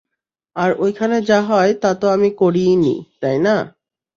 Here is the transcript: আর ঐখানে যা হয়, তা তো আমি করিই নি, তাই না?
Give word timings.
আর 0.55 0.71
ঐখানে 0.79 1.17
যা 1.21 1.39
হয়, 1.41 1.71
তা 1.81 1.91
তো 1.93 2.05
আমি 2.09 2.29
করিই 2.31 2.73
নি, 2.75 2.95
তাই 3.21 3.37
না? 3.39 3.55